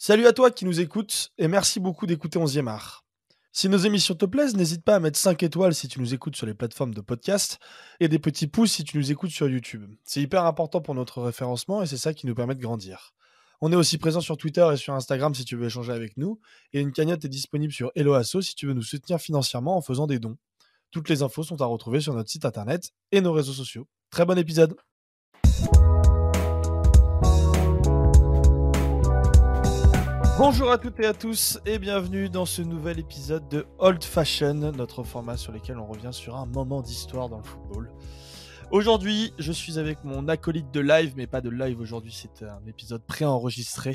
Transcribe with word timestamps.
Salut 0.00 0.28
à 0.28 0.32
toi 0.32 0.52
qui 0.52 0.64
nous 0.64 0.78
écoutes 0.78 1.32
et 1.38 1.48
merci 1.48 1.80
beaucoup 1.80 2.06
d'écouter 2.06 2.38
11e 2.38 2.68
art. 2.68 3.04
Si 3.50 3.68
nos 3.68 3.78
émissions 3.78 4.14
te 4.14 4.26
plaisent, 4.26 4.54
n'hésite 4.54 4.84
pas 4.84 4.94
à 4.94 5.00
mettre 5.00 5.18
5 5.18 5.42
étoiles 5.42 5.74
si 5.74 5.88
tu 5.88 5.98
nous 5.98 6.14
écoutes 6.14 6.36
sur 6.36 6.46
les 6.46 6.54
plateformes 6.54 6.94
de 6.94 7.00
podcast 7.00 7.58
et 7.98 8.06
des 8.06 8.20
petits 8.20 8.46
pouces 8.46 8.70
si 8.70 8.84
tu 8.84 8.96
nous 8.96 9.10
écoutes 9.10 9.32
sur 9.32 9.48
YouTube. 9.48 9.92
C'est 10.04 10.22
hyper 10.22 10.44
important 10.44 10.80
pour 10.80 10.94
notre 10.94 11.20
référencement 11.20 11.82
et 11.82 11.86
c'est 11.86 11.96
ça 11.96 12.14
qui 12.14 12.28
nous 12.28 12.36
permet 12.36 12.54
de 12.54 12.60
grandir. 12.60 13.12
On 13.60 13.72
est 13.72 13.76
aussi 13.76 13.98
présent 13.98 14.20
sur 14.20 14.36
Twitter 14.36 14.64
et 14.72 14.76
sur 14.76 14.94
Instagram 14.94 15.34
si 15.34 15.44
tu 15.44 15.56
veux 15.56 15.66
échanger 15.66 15.90
avec 15.90 16.16
nous 16.16 16.38
et 16.72 16.78
une 16.78 16.92
cagnotte 16.92 17.24
est 17.24 17.28
disponible 17.28 17.72
sur 17.72 17.90
Helloasso 17.96 18.40
si 18.40 18.54
tu 18.54 18.68
veux 18.68 18.74
nous 18.74 18.82
soutenir 18.82 19.18
financièrement 19.18 19.76
en 19.76 19.82
faisant 19.82 20.06
des 20.06 20.20
dons. 20.20 20.36
Toutes 20.92 21.08
les 21.08 21.22
infos 21.22 21.42
sont 21.42 21.60
à 21.60 21.66
retrouver 21.66 22.00
sur 22.00 22.14
notre 22.14 22.30
site 22.30 22.44
internet 22.44 22.92
et 23.10 23.20
nos 23.20 23.32
réseaux 23.32 23.52
sociaux. 23.52 23.88
Très 24.10 24.24
bon 24.24 24.38
épisode 24.38 24.76
Bonjour 30.38 30.70
à 30.70 30.78
toutes 30.78 31.00
et 31.00 31.04
à 31.04 31.14
tous 31.14 31.58
et 31.66 31.80
bienvenue 31.80 32.28
dans 32.28 32.46
ce 32.46 32.62
nouvel 32.62 33.00
épisode 33.00 33.48
de 33.48 33.66
Old 33.78 34.04
Fashion, 34.04 34.54
notre 34.54 35.02
format 35.02 35.36
sur 35.36 35.50
lequel 35.50 35.78
on 35.78 35.86
revient 35.86 36.12
sur 36.12 36.36
un 36.36 36.46
moment 36.46 36.80
d'histoire 36.80 37.28
dans 37.28 37.38
le 37.38 37.42
football. 37.42 37.90
Aujourd'hui, 38.70 39.32
je 39.40 39.50
suis 39.50 39.80
avec 39.80 40.04
mon 40.04 40.28
acolyte 40.28 40.70
de 40.70 40.78
live, 40.78 41.14
mais 41.16 41.26
pas 41.26 41.40
de 41.40 41.50
live 41.50 41.80
aujourd'hui, 41.80 42.12
c'est 42.12 42.44
un 42.44 42.64
épisode 42.68 43.04
préenregistré. 43.04 43.94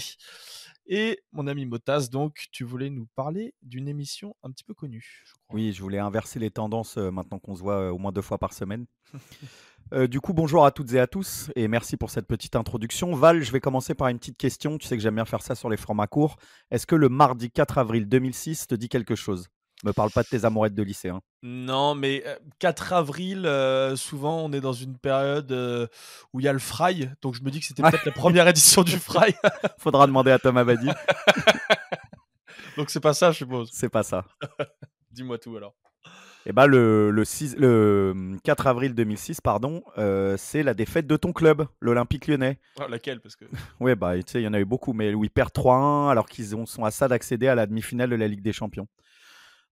Et 0.85 1.21
mon 1.31 1.47
ami 1.47 1.65
Motas, 1.65 2.09
donc, 2.11 2.47
tu 2.51 2.65
voulais 2.65 2.89
nous 2.89 3.07
parler 3.15 3.53
d'une 3.61 3.87
émission 3.87 4.35
un 4.43 4.51
petit 4.51 4.65
peu 4.65 4.73
connue. 4.73 5.23
Oui, 5.49 5.71
je 5.71 5.81
voulais 5.81 5.99
inverser 5.99 6.39
les 6.39 6.51
tendances 6.51 6.97
euh, 6.97 7.09
maintenant 7.09 7.39
qu'on 7.39 7.55
se 7.55 7.61
voit 7.61 7.79
euh, 7.79 7.91
au 7.91 7.97
moins 7.97 8.11
deux 8.11 8.21
fois 8.21 8.37
par 8.37 8.51
semaine. 8.51 8.85
Euh, 9.93 10.07
du 10.07 10.19
coup, 10.21 10.33
bonjour 10.33 10.65
à 10.65 10.71
toutes 10.71 10.91
et 10.93 10.99
à 10.99 11.05
tous 11.05 11.51
et 11.55 11.67
merci 11.67 11.97
pour 11.97 12.09
cette 12.09 12.25
petite 12.25 12.55
introduction. 12.55 13.13
Val, 13.13 13.43
je 13.43 13.51
vais 13.51 13.59
commencer 13.59 13.93
par 13.93 14.07
une 14.07 14.17
petite 14.17 14.37
question. 14.37 14.79
Tu 14.79 14.87
sais 14.87 14.97
que 14.97 15.03
j'aime 15.03 15.15
bien 15.15 15.25
faire 15.25 15.43
ça 15.43 15.53
sur 15.53 15.69
les 15.69 15.77
formats 15.77 16.07
courts. 16.07 16.37
Est-ce 16.71 16.87
que 16.87 16.95
le 16.95 17.09
mardi 17.09 17.51
4 17.51 17.77
avril 17.77 18.07
2006 18.09 18.67
te 18.67 18.73
dit 18.73 18.89
quelque 18.89 19.13
chose? 19.13 19.49
Me 19.83 19.93
parle 19.93 20.09
pas 20.09 20.23
de 20.23 20.29
tes 20.29 20.45
amourettes 20.45 20.73
de 20.73 20.81
lycée. 20.81 21.09
Hein. 21.09 21.21
Non, 21.43 21.93
mais 21.93 22.23
4 22.57 22.93
avril, 22.93 23.41
souvent 23.95 24.39
on 24.45 24.51
est 24.51 24.61
dans 24.61 24.73
une 24.73 24.97
période 24.97 25.51
où 26.31 26.39
il 26.39 26.43
y 26.43 26.47
a 26.47 26.53
le 26.53 26.59
Fry, 26.59 27.09
donc 27.21 27.35
je 27.35 27.43
me 27.43 27.51
dis 27.51 27.59
que 27.59 27.65
c'était 27.65 27.83
peut-être 27.83 28.05
la 28.05 28.13
première 28.13 28.47
édition 28.47 28.81
du 28.81 28.91
Fry. 28.97 29.35
Faudra 29.77 30.07
demander 30.07 30.31
à 30.31 30.39
Thomas 30.39 30.61
Abadi. 30.61 30.87
donc 32.77 32.89
c'est 32.89 33.01
pas 33.01 33.13
ça, 33.13 33.31
je 33.31 33.39
suppose. 33.39 33.69
C'est 33.73 33.89
pas 33.89 34.03
ça. 34.03 34.25
Dis-moi 35.11 35.37
tout 35.37 35.55
alors. 35.55 35.75
Eh 36.45 36.51
ben, 36.51 36.67
le, 36.67 37.09
le, 37.09 37.23
6, 37.23 37.55
le 37.57 38.37
4 38.43 38.67
avril 38.67 38.93
2006, 38.93 39.39
pardon, 39.39 39.81
euh, 39.97 40.35
c'est 40.37 40.61
la 40.61 40.73
défaite 40.73 41.07
de 41.07 41.15
ton 41.15 41.31
club, 41.31 41.65
l'Olympique 41.79 42.27
lyonnais. 42.27 42.59
Ah, 42.79 42.87
laquelle? 42.89 43.21
Parce 43.21 43.37
que... 43.37 43.45
Oui, 43.79 43.95
bah, 43.95 44.17
tu 44.17 44.23
sais, 44.27 44.41
il 44.41 44.43
y 44.43 44.47
en 44.47 44.53
a 44.53 44.59
eu 44.59 44.65
beaucoup, 44.65 44.91
mais 44.91 45.13
où 45.13 45.23
ils 45.23 45.29
perdent 45.29 45.53
3-1 45.53 46.11
alors 46.11 46.27
qu'ils 46.27 46.47
sont 46.65 46.83
à 46.83 46.91
ça 46.91 47.07
d'accéder 47.07 47.47
à 47.47 47.55
la 47.55 47.65
demi-finale 47.65 48.09
de 48.09 48.15
la 48.15 48.27
Ligue 48.27 48.41
des 48.41 48.51
Champions. 48.51 48.87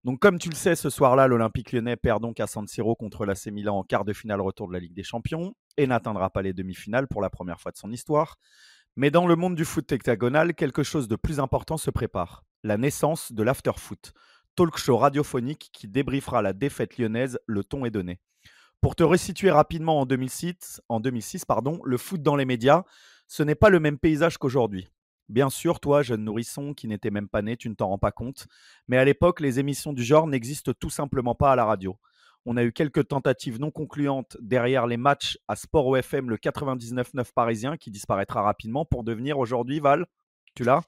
Donc, 0.05 0.19
comme 0.19 0.39
tu 0.39 0.49
le 0.49 0.55
sais, 0.55 0.75
ce 0.75 0.89
soir-là, 0.89 1.27
l'Olympique 1.27 1.73
lyonnais 1.73 1.97
perd 1.97 2.22
donc 2.22 2.39
à 2.39 2.47
San 2.47 2.66
Siro 2.67 2.95
contre 2.95 3.25
l'AC 3.25 3.47
Milan 3.47 3.77
en 3.77 3.83
quart 3.83 4.05
de 4.05 4.14
finale 4.14 4.39
retour 4.39 4.67
de 4.69 4.73
la 4.73 4.80
Ligue 4.80 4.95
des 4.95 5.03
Champions 5.03 5.53
et 5.77 5.88
n'atteindra 5.88 6.30
pas 6.30 6.42
les 6.42 6.53
demi-finales 6.53 7.08
pour 7.08 7.22
la 7.22 7.30
première 7.30 7.59
fois 7.59 7.72
de 7.72 7.77
son 7.77 7.92
histoire. 7.92 8.38
Mais 8.95 9.11
dans 9.11 9.27
le 9.27 9.36
monde 9.36 9.55
du 9.55 9.66
foot 9.66 9.92
hexagonal, 9.92 10.55
quelque 10.55 10.83
chose 10.83 11.08
de 11.08 11.17
plus 11.17 11.39
important 11.39 11.77
se 11.77 11.92
prépare 11.92 12.44
la 12.64 12.77
naissance 12.77 13.31
de 13.31 13.44
l'after-foot 13.44 14.14
talk 14.62 14.78
show 14.78 14.95
radiophonique 14.95 15.72
qui 15.73 15.88
débriefera 15.88 16.44
la 16.44 16.54
défaite 16.54 17.00
lyonnaise, 17.00 17.40
le 17.48 17.64
ton 17.64 17.84
est 17.84 17.90
donné. 17.90 18.20
Pour 18.80 18.95
te 18.95 19.02
resituer 19.02 19.50
rapidement 19.50 20.00
en 20.00 20.06
2006, 20.06 20.81
en 20.88 21.00
2006 21.00 21.45
pardon, 21.45 21.80
le 21.84 21.98
foot 21.98 22.22
dans 22.22 22.36
les 22.36 22.45
médias, 22.45 22.84
ce 23.28 23.42
n'est 23.42 23.56
pas 23.56 23.72
le 23.72 23.80
même 23.80 23.98
paysage 23.98 24.38
qu'aujourd'hui. 24.38 24.88
Bien 25.30 25.50
sûr, 25.50 25.80
toi, 25.80 26.04
jeune 26.04 26.23
nourrisson 26.23 26.76
qui 26.76 26.88
n'était 26.88 27.09
même 27.09 27.28
pas 27.28 27.42
né, 27.42 27.58
tu 27.58 27.70
ne 27.70 27.73
t'en 27.73 27.88
rends 27.88 27.98
pas 27.98 28.12
compte, 28.12 28.45
mais 28.88 28.98
à 28.98 29.04
l'époque, 29.04 29.39
les 29.39 29.58
émissions 29.58 29.94
du 29.94 30.04
genre 30.04 30.28
n'existent 30.28 30.73
tout 30.80 30.92
simplement 30.92 31.34
pas 31.34 31.52
à 31.52 31.56
la 31.56 31.66
radio. 31.66 31.98
On 32.45 32.56
a 32.56 32.64
eu 32.64 32.72
quelques 32.72 33.08
tentatives 33.08 33.59
non 33.59 33.72
concluantes 33.72 34.38
derrière 34.42 34.86
les 34.86 34.98
matchs 34.98 35.39
à 35.48 35.55
Sport 35.55 35.88
OFM, 35.88 36.30
le 36.30 36.38
99.9 36.38 37.33
parisien, 37.33 37.77
qui 37.77 37.89
disparaîtra 37.89 38.44
rapidement 38.44 38.86
pour 38.86 39.04
devenir 39.04 39.39
aujourd'hui, 39.39 39.80
Val, 39.80 40.05
tu 40.54 40.64
l'as? 40.64 40.83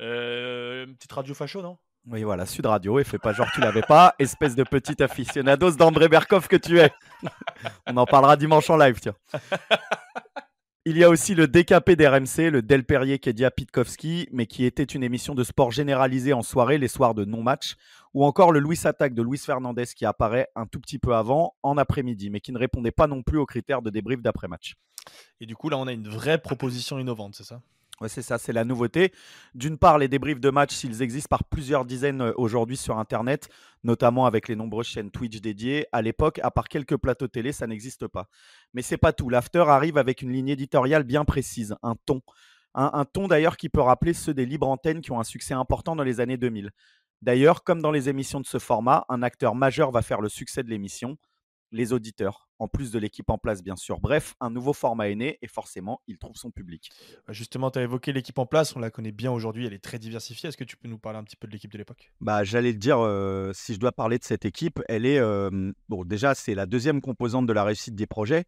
Euh, 0.00 0.86
Petite 0.86 1.12
radio 1.12 1.34
facho, 1.34 1.60
non? 1.60 1.76
Oui, 2.06 2.22
voilà, 2.22 2.44
Sud 2.46 2.66
Radio, 2.66 2.98
et 2.98 3.04
fais 3.04 3.18
pas 3.18 3.32
genre 3.32 3.48
tu 3.54 3.60
l'avais 3.60 3.82
pas, 3.82 4.14
espèce 4.18 4.54
de 4.54 4.62
petit 4.62 5.02
aficionados 5.02 5.72
d'André 5.72 6.08
Berkoff 6.08 6.48
que 6.48 6.56
tu 6.56 6.78
es. 6.78 6.92
On 7.86 7.96
en 7.96 8.06
parlera 8.06 8.36
dimanche 8.36 8.68
en 8.68 8.76
live, 8.76 9.00
tiens. 9.00 9.14
Il 10.86 10.98
y 10.98 11.04
a 11.04 11.08
aussi 11.08 11.34
le 11.34 11.46
DKP 11.46 11.92
d'RMC, 11.92 12.50
le 12.50 12.60
Del 12.60 12.84
Perrier 12.84 13.18
Kedia 13.18 13.50
Pitkowski, 13.50 14.28
mais 14.32 14.44
qui 14.44 14.66
était 14.66 14.82
une 14.82 15.02
émission 15.02 15.34
de 15.34 15.42
sport 15.42 15.70
généralisée 15.70 16.34
en 16.34 16.42
soirée, 16.42 16.76
les 16.76 16.88
soirs 16.88 17.14
de 17.14 17.24
non-match, 17.24 17.76
ou 18.12 18.22
encore 18.22 18.52
le 18.52 18.60
Louis 18.60 18.78
Attack 18.84 19.14
de 19.14 19.22
Luis 19.22 19.38
Fernandez 19.38 19.86
qui 19.96 20.04
apparaît 20.04 20.48
un 20.54 20.66
tout 20.66 20.80
petit 20.80 20.98
peu 20.98 21.14
avant, 21.14 21.54
en 21.62 21.78
après-midi, 21.78 22.28
mais 22.28 22.40
qui 22.40 22.52
ne 22.52 22.58
répondait 22.58 22.90
pas 22.90 23.06
non 23.06 23.22
plus 23.22 23.38
aux 23.38 23.46
critères 23.46 23.80
de 23.80 23.88
débrief 23.88 24.20
d'après-match. 24.20 24.74
Et 25.40 25.46
du 25.46 25.56
coup, 25.56 25.70
là, 25.70 25.78
on 25.78 25.86
a 25.86 25.92
une 25.92 26.08
vraie 26.08 26.36
proposition 26.36 26.98
innovante, 26.98 27.34
c'est 27.34 27.44
ça? 27.44 27.62
C'est 28.08 28.22
ça, 28.22 28.38
c'est 28.38 28.52
la 28.52 28.64
nouveauté. 28.64 29.12
D'une 29.54 29.78
part, 29.78 29.98
les 29.98 30.08
débriefs 30.08 30.40
de 30.40 30.50
match, 30.50 30.74
s'ils 30.74 31.00
existent 31.00 31.28
par 31.28 31.44
plusieurs 31.44 31.84
dizaines 31.84 32.22
euh, 32.22 32.32
aujourd'hui 32.36 32.76
sur 32.76 32.98
Internet, 32.98 33.48
notamment 33.84 34.26
avec 34.26 34.48
les 34.48 34.56
nombreuses 34.56 34.86
chaînes 34.86 35.10
Twitch 35.10 35.40
dédiées. 35.40 35.86
À 35.92 36.02
l'époque, 36.02 36.40
à 36.42 36.50
part 36.50 36.68
quelques 36.68 36.96
plateaux 36.96 37.28
télé, 37.28 37.52
ça 37.52 37.66
n'existe 37.66 38.08
pas. 38.08 38.28
Mais 38.72 38.82
c'est 38.82 38.96
pas 38.96 39.12
tout. 39.12 39.30
L'after 39.30 39.64
arrive 39.68 39.96
avec 39.96 40.22
une 40.22 40.32
ligne 40.32 40.48
éditoriale 40.48 41.04
bien 41.04 41.24
précise, 41.24 41.76
un 41.82 41.94
ton. 42.04 42.20
Un, 42.74 42.90
un 42.94 43.04
ton 43.04 43.28
d'ailleurs 43.28 43.56
qui 43.56 43.68
peut 43.68 43.80
rappeler 43.80 44.12
ceux 44.12 44.34
des 44.34 44.44
libres 44.44 44.68
antennes 44.68 45.00
qui 45.00 45.12
ont 45.12 45.20
un 45.20 45.24
succès 45.24 45.54
important 45.54 45.94
dans 45.94 46.02
les 46.02 46.18
années 46.18 46.36
2000. 46.36 46.72
D'ailleurs, 47.22 47.62
comme 47.62 47.80
dans 47.80 47.92
les 47.92 48.08
émissions 48.08 48.40
de 48.40 48.46
ce 48.46 48.58
format, 48.58 49.04
un 49.08 49.22
acteur 49.22 49.54
majeur 49.54 49.92
va 49.92 50.02
faire 50.02 50.20
le 50.20 50.28
succès 50.28 50.64
de 50.64 50.68
l'émission 50.68 51.16
les 51.74 51.92
auditeurs, 51.92 52.48
en 52.58 52.68
plus 52.68 52.90
de 52.92 52.98
l'équipe 52.98 53.28
en 53.28 53.36
place, 53.36 53.62
bien 53.62 53.76
sûr. 53.76 54.00
Bref, 54.00 54.34
un 54.40 54.50
nouveau 54.50 54.72
format 54.72 55.10
est 55.10 55.16
né 55.16 55.38
et 55.42 55.48
forcément, 55.48 56.00
il 56.06 56.18
trouve 56.18 56.36
son 56.36 56.50
public. 56.50 56.90
Bah, 57.26 57.32
justement, 57.32 57.70
tu 57.70 57.80
as 57.80 57.82
évoqué 57.82 58.12
l'équipe 58.12 58.38
en 58.38 58.46
place, 58.46 58.74
on 58.76 58.78
la 58.78 58.90
connaît 58.90 59.12
bien 59.12 59.32
aujourd'hui, 59.32 59.66
elle 59.66 59.74
est 59.74 59.82
très 59.82 59.98
diversifiée. 59.98 60.48
Est-ce 60.48 60.56
que 60.56 60.64
tu 60.64 60.76
peux 60.76 60.88
nous 60.88 60.98
parler 60.98 61.18
un 61.18 61.24
petit 61.24 61.36
peu 61.36 61.48
de 61.48 61.52
l'équipe 61.52 61.72
de 61.72 61.78
l'époque? 61.78 62.12
Bah, 62.20 62.44
J'allais 62.44 62.72
le 62.72 62.78
dire, 62.78 62.98
euh, 63.00 63.50
si 63.54 63.74
je 63.74 63.80
dois 63.80 63.92
parler 63.92 64.18
de 64.18 64.24
cette 64.24 64.44
équipe, 64.44 64.80
elle 64.88 65.04
est, 65.04 65.18
euh, 65.18 65.72
bon, 65.88 66.04
déjà, 66.04 66.34
c'est 66.34 66.54
la 66.54 66.66
deuxième 66.66 67.00
composante 67.00 67.46
de 67.46 67.52
la 67.52 67.64
réussite 67.64 67.96
des 67.96 68.06
projets. 68.06 68.44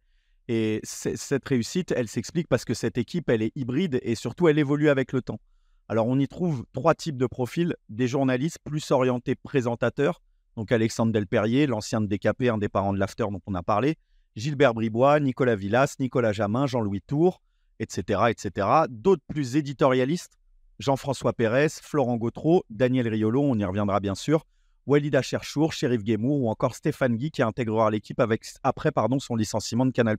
Et 0.47 0.79
cette 0.83 1.45
réussite, 1.45 1.91
elle 1.91 2.07
s'explique 2.07 2.47
parce 2.47 2.63
que 2.63 2.73
cette 2.73 2.97
équipe, 2.97 3.29
elle 3.29 3.41
est 3.41 3.51
hybride 3.55 3.99
et 4.01 4.15
surtout, 4.15 4.47
elle 4.47 4.57
évolue 4.57 4.87
avec 4.87 5.11
le 5.11 5.21
temps. 5.21 5.39
Alors, 5.89 6.07
on 6.07 6.17
y 6.17 6.27
trouve 6.27 6.63
trois 6.71 6.95
types 6.95 7.17
de 7.17 7.27
profils 7.27 7.75
des 7.89 8.07
journalistes 8.07 8.59
plus 8.63 8.91
orientés 8.91 9.35
présentateurs, 9.35 10.21
donc 10.57 10.71
Alexandre 10.71 11.13
Delperrier, 11.13 11.67
l'ancien 11.67 12.01
de 12.01 12.07
DKP, 12.07 12.49
un 12.49 12.57
des 12.57 12.67
parents 12.67 12.91
de 12.91 12.97
l'After 12.97 13.25
dont 13.31 13.41
on 13.45 13.53
a 13.53 13.61
parlé, 13.61 13.95
Gilbert 14.35 14.73
Bribois, 14.73 15.19
Nicolas 15.19 15.55
Villas, 15.55 15.95
Nicolas 15.99 16.33
Jamin, 16.33 16.65
Jean-Louis 16.65 17.01
Tour, 17.05 17.41
etc. 17.79 18.23
etc. 18.29 18.67
D'autres 18.89 19.21
plus 19.27 19.55
éditorialistes, 19.55 20.39
Jean-François 20.79 21.33
Pérez, 21.33 21.69
Florent 21.69 22.17
Gautreau, 22.17 22.63
Daniel 22.71 23.07
Riolo, 23.07 23.43
on 23.43 23.57
y 23.57 23.63
reviendra 23.63 23.99
bien 23.99 24.15
sûr, 24.15 24.45
Walida 24.87 25.21
Cherchour, 25.21 25.73
Shérif 25.73 26.03
Guémour 26.03 26.41
ou 26.41 26.49
encore 26.49 26.73
Stéphane 26.73 27.17
Guy 27.17 27.29
qui 27.29 27.43
intégrera 27.43 27.91
l'équipe 27.91 28.21
après 28.63 28.91
pardon, 28.91 29.19
son 29.19 29.35
licenciement 29.35 29.85
de 29.85 29.91
Canal+. 29.91 30.17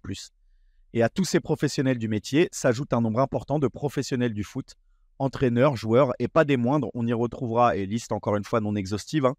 Et 0.94 1.02
à 1.02 1.08
tous 1.08 1.24
ces 1.24 1.40
professionnels 1.40 1.98
du 1.98 2.06
métier 2.06 2.48
s'ajoute 2.52 2.92
un 2.92 3.00
nombre 3.00 3.18
important 3.20 3.58
de 3.58 3.66
professionnels 3.66 4.34
du 4.34 4.44
foot, 4.44 4.76
entraîneurs, 5.18 5.74
joueurs 5.74 6.12
et 6.20 6.28
pas 6.28 6.44
des 6.44 6.56
moindres, 6.56 6.90
on 6.94 7.08
y 7.08 7.12
retrouvera, 7.12 7.74
et 7.74 7.86
liste 7.86 8.12
encore 8.12 8.36
une 8.36 8.44
fois 8.44 8.60
non 8.60 8.76
exhaustive, 8.76 9.26
hein, 9.26 9.34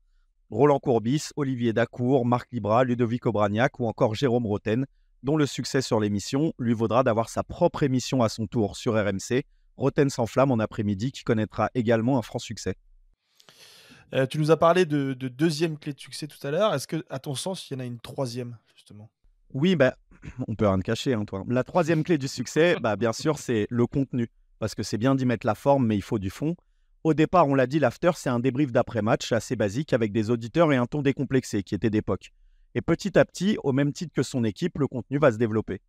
Roland 0.49 0.79
Courbis, 0.79 1.29
Olivier 1.35 1.73
Dacour, 1.73 2.25
Marc 2.25 2.51
Libra, 2.51 2.83
Ludovic 2.83 3.25
Obraniak 3.25 3.79
ou 3.79 3.87
encore 3.87 4.15
Jérôme 4.15 4.47
Roten, 4.47 4.85
dont 5.21 5.37
le 5.37 5.45
succès 5.45 5.81
sur 5.81 5.99
l'émission 5.99 6.53
lui 6.57 6.73
vaudra 6.73 7.03
d'avoir 7.03 7.29
sa 7.29 7.43
propre 7.43 7.83
émission 7.83 8.23
à 8.23 8.29
son 8.29 8.47
tour 8.47 8.75
sur 8.75 8.93
RMC, 8.93 9.43
Roten 9.77 10.09
sans 10.09 10.25
flamme 10.25 10.51
en 10.51 10.59
après-midi, 10.59 11.11
qui 11.11 11.23
connaîtra 11.23 11.69
également 11.75 12.17
un 12.17 12.21
franc 12.21 12.39
succès. 12.39 12.75
Euh, 14.13 14.25
tu 14.25 14.39
nous 14.39 14.49
as 14.49 14.57
parlé 14.57 14.85
de, 14.85 15.13
deuxième 15.13 15.77
clé 15.77 15.93
de 15.93 15.99
succès 15.99 16.27
tout 16.27 16.45
à 16.45 16.49
l'heure. 16.49 16.73
Est-ce 16.73 16.87
que, 16.87 17.05
à 17.09 17.19
ton 17.19 17.35
sens, 17.35 17.69
il 17.69 17.73
y 17.73 17.77
en 17.77 17.79
a 17.79 17.85
une 17.85 17.99
troisième, 17.99 18.57
justement? 18.75 19.11
Oui, 19.53 19.75
bah, 19.75 19.95
on 20.47 20.55
peut 20.55 20.67
rien 20.67 20.79
cacher, 20.79 21.13
hein, 21.13 21.25
toi. 21.25 21.43
La 21.47 21.63
troisième 21.63 22.03
clé 22.03 22.17
du 22.17 22.27
succès, 22.27 22.75
bah, 22.81 22.95
bien 22.95 23.13
sûr, 23.13 23.37
c'est 23.37 23.67
le 23.69 23.85
contenu. 23.85 24.29
Parce 24.57 24.75
que 24.75 24.83
c'est 24.83 24.97
bien 24.97 25.15
d'y 25.15 25.25
mettre 25.25 25.45
la 25.45 25.55
forme, 25.55 25.85
mais 25.85 25.95
il 25.95 26.01
faut 26.01 26.19
du 26.19 26.29
fond. 26.29 26.55
Au 27.05 27.13
départ, 27.13 27.47
on 27.47 27.55
l'a 27.55 27.65
dit, 27.65 27.79
l'after, 27.79 28.11
c'est 28.15 28.29
un 28.29 28.41
débrief 28.41 28.73
d'après-match 28.73 29.31
assez 29.31 29.55
basique 29.55 29.93
avec 29.93 30.11
des 30.11 30.29
auditeurs 30.29 30.73
et 30.73 30.75
un 30.75 30.85
ton 30.85 31.01
décomplexé 31.01 31.63
qui 31.63 31.73
était 31.73 31.89
d'époque. 31.89 32.33
Et 32.75 32.81
petit 32.81 33.17
à 33.17 33.23
petit, 33.23 33.57
au 33.63 33.71
même 33.71 33.93
titre 33.93 34.11
que 34.13 34.21
son 34.21 34.43
équipe, 34.43 34.77
le 34.77 34.87
contenu 34.87 35.17
va 35.17 35.31
se 35.31 35.37
développer. 35.37 35.79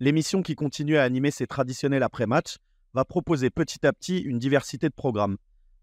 L'émission 0.00 0.42
qui 0.42 0.56
continue 0.56 0.96
à 0.96 1.04
animer 1.04 1.30
ses 1.30 1.46
traditionnels 1.46 2.02
après-match 2.02 2.56
va 2.94 3.04
proposer 3.04 3.48
petit 3.48 3.86
à 3.86 3.92
petit 3.92 4.18
une 4.18 4.40
diversité 4.40 4.88
de 4.88 4.94
programmes. 4.94 5.36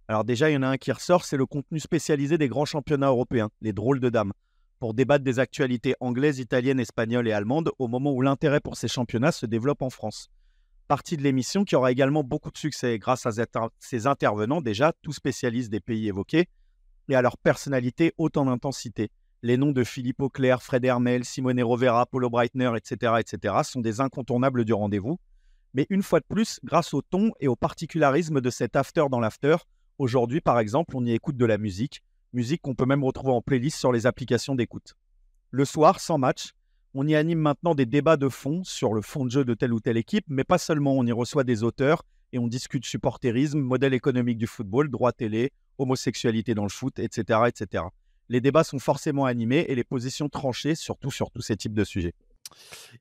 Alors 0.10 0.26
déjà, 0.26 0.50
il 0.50 0.54
y 0.54 0.58
en 0.58 0.64
a 0.64 0.68
un 0.68 0.78
qui 0.78 0.92
ressort, 0.92 1.24
c'est 1.24 1.38
le 1.38 1.46
contenu 1.46 1.80
spécialisé 1.80 2.38
des 2.38 2.50
grands 2.50 2.66
championnats 2.66 3.08
européens, 3.08 3.50
les 3.62 3.72
drôles 3.72 4.02
de 4.02 4.10
dames, 4.10 4.34
pour 4.80 4.94
débattre 4.94 5.24
des 5.24 5.40
actualités 5.40 5.96
anglaises, 6.02 6.40
italiennes, 6.40 6.82
espagnoles 6.82 7.30
et 7.30 7.32
allemandes 7.32 7.72
au 7.80 7.88
moment 7.88 8.12
où 8.12 8.22
l'intérêt 8.22 8.60
pour 8.60 8.76
ces 8.76 8.90
championnats 8.90 9.32
se 9.32 9.46
développe 9.46 9.82
en 9.82 9.90
France. 9.90 10.30
Partie 10.88 11.18
de 11.18 11.24
l'émission 11.24 11.64
qui 11.64 11.76
aura 11.76 11.92
également 11.92 12.24
beaucoup 12.24 12.52
de 12.52 12.58
succès 12.58 13.00
grâce 13.00 13.26
à 13.26 13.32
ces 13.80 14.08
intervenants 14.08 14.62
déjà, 14.62 14.94
tous 15.02 15.14
spécialistes 15.14 15.72
des 15.72 15.80
pays 15.80 16.08
évoqués, 16.08 16.48
et 17.10 17.16
à 17.16 17.22
leur 17.22 17.38
personnalité 17.38 18.14
haute 18.18 18.38
en 18.38 18.48
intensité. 18.48 19.10
Les 19.42 19.58
noms 19.58 19.72
de 19.72 19.84
Philippe 19.84 20.22
Auclair, 20.22 20.62
Fred 20.62 20.86
Hermel, 20.86 21.26
Simone 21.26 21.62
Rovera, 21.62 22.06
Paulo 22.06 22.30
Breitner, 22.30 22.72
etc., 22.78 23.14
etc., 23.20 23.56
sont 23.64 23.82
des 23.82 24.00
incontournables 24.00 24.66
du 24.66 24.74
rendez-vous. 24.74 25.20
Mais 25.74 25.86
une 25.90 26.04
fois 26.04 26.20
de 26.20 26.26
plus, 26.26 26.60
grâce 26.64 26.94
au 26.94 27.02
ton 27.02 27.32
et 27.40 27.48
au 27.48 27.56
particularisme 27.56 28.42
de 28.42 28.50
cet 28.50 28.76
after 28.76 29.06
dans 29.10 29.20
l'after, 29.20 29.58
aujourd'hui 29.98 30.40
par 30.40 30.60
exemple, 30.60 30.96
on 30.96 31.06
y 31.06 31.12
écoute 31.12 31.36
de 31.36 31.46
la 31.46 31.58
musique, 31.58 32.04
musique 32.32 32.62
qu'on 32.62 32.76
peut 32.76 32.86
même 32.86 33.04
retrouver 33.04 33.34
en 33.34 33.42
playlist 33.42 33.78
sur 33.78 33.92
les 33.92 34.06
applications 34.06 34.56
d'écoute. 34.56 34.96
Le 35.50 35.66
soir, 35.66 36.00
sans 36.00 36.18
match, 36.18 36.54
on 36.94 37.08
y 37.08 37.16
anime 37.16 37.40
maintenant 37.40 37.76
des 37.76 37.86
débats 37.86 38.18
de 38.18 38.30
fond 38.30 38.64
sur 38.64 38.94
le 38.94 39.02
fond 39.02 39.26
de 39.26 39.32
jeu 39.32 39.44
de 39.44 39.54
telle 39.54 39.74
ou 39.74 39.80
telle 39.80 39.98
équipe, 39.98 40.26
mais 40.28 40.44
pas 40.44 40.58
seulement, 40.58 40.94
on 40.94 41.06
y 41.06 41.12
reçoit 41.12 41.44
des 41.44 41.64
auteurs 41.64 42.04
et 42.32 42.40
on 42.40 42.48
discute 42.48 42.86
supporterisme, 42.86 43.60
modèle 43.60 43.94
économique 43.94 44.38
du 44.38 44.48
football, 44.48 44.90
droit 44.90 45.12
télé, 45.12 45.52
homosexualité 45.78 46.54
dans 46.54 46.64
le 46.64 46.70
foot, 46.70 47.00
etc., 47.00 47.42
etc. 47.48 47.86
Les 48.30 48.42
débats 48.42 48.64
sont 48.64 48.80
forcément 48.80 49.26
animés 49.26 49.66
et 49.68 49.76
les 49.76 49.84
positions 49.84 50.30
tranchées, 50.30 50.76
surtout 50.76 51.12
sur 51.12 51.30
tous 51.32 51.42
ces 51.42 51.58
types 51.58 51.74
de 51.74 51.84
sujets. 51.84 52.14